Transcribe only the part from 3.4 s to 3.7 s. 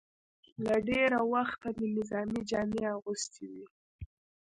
وې.